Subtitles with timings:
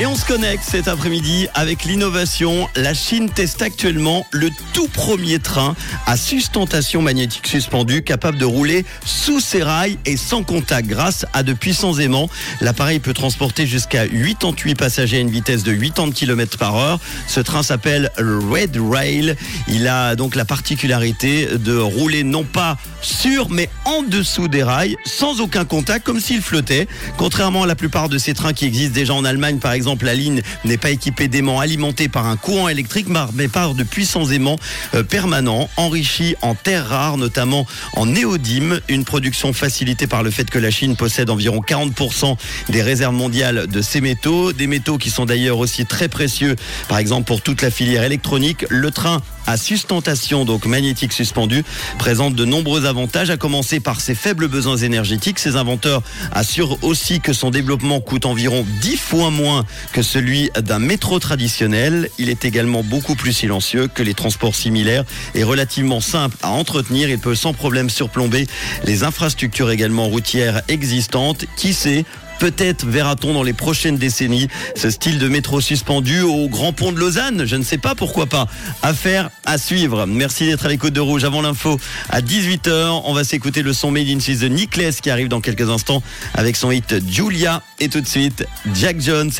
[0.00, 2.68] Et on se connecte cet après-midi avec l'innovation.
[2.74, 5.76] La Chine teste actuellement le tout premier train
[6.06, 11.44] à sustentation magnétique suspendue capable de rouler sous ses rails et sans contact grâce à
[11.44, 12.28] de puissants aimants.
[12.60, 16.98] L'appareil peut transporter jusqu'à 88 passagers à une vitesse de 80 km par heure.
[17.28, 19.36] Ce train s'appelle le Red Rail.
[19.68, 24.96] Il a donc la particularité de rouler non pas sur mais en dessous des rails
[25.04, 26.88] sans aucun contact comme s'il flottait.
[27.16, 30.06] Contrairement à la plupart de ces trains qui existent déjà en Allemagne par exemple, exemple,
[30.06, 34.24] la ligne n'est pas équipée d'aimants alimentés par un courant électrique, mais par de puissants
[34.30, 34.58] aimants
[34.94, 40.48] euh, permanents, enrichis en terres rares, notamment en néodyme, une production facilitée par le fait
[40.48, 42.34] que la Chine possède environ 40%
[42.70, 46.56] des réserves mondiales de ces métaux, des métaux qui sont d'ailleurs aussi très précieux,
[46.88, 48.64] par exemple pour toute la filière électronique.
[48.70, 51.64] Le train à sustentation, donc magnétique suspendu,
[51.98, 55.38] présente de nombreux avantages, à commencer par ses faibles besoins énergétiques.
[55.38, 60.78] Ses inventeurs assurent aussi que son développement coûte environ 10 fois moins que celui d'un
[60.78, 62.08] métro traditionnel.
[62.18, 67.08] Il est également beaucoup plus silencieux que les transports similaires et relativement simple à entretenir.
[67.08, 68.46] Il peut sans problème surplomber
[68.84, 71.44] les infrastructures également routières existantes.
[71.56, 72.04] Qui sait
[72.38, 76.98] Peut-être verra-t-on dans les prochaines décennies ce style de métro suspendu au Grand Pont de
[76.98, 77.44] Lausanne.
[77.46, 78.46] Je ne sais pas pourquoi pas.
[78.82, 80.06] Affaire à suivre.
[80.06, 81.24] Merci d'être à l'écoute de Rouge.
[81.24, 81.78] Avant l'info,
[82.10, 85.40] à 18h, on va s'écouter le son Made in Suisse de Nicholas qui arrive dans
[85.40, 86.02] quelques instants
[86.34, 87.62] avec son hit Julia.
[87.80, 89.30] Et tout de suite, Jack Jones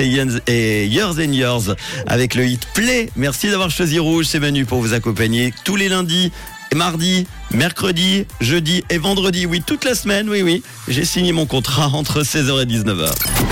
[0.47, 3.11] et Years and Years avec le hit Play.
[3.17, 4.27] Merci d'avoir choisi Rouge.
[4.27, 6.33] C'est Manu pour vous accompagner tous les lundis
[6.75, 9.47] mardi, mercredi, jeudi et vendredi.
[9.47, 10.63] Oui, toute la semaine, oui, oui.
[10.89, 13.11] J'ai signé mon contrat entre 16h et 19h.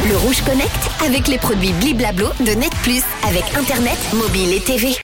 [0.08, 0.70] Le Rouge Connect
[1.04, 4.94] avec les produits Bliblablo de Net Plus avec Internet, mobile et TV.